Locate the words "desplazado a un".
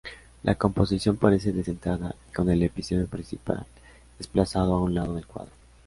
4.17-4.95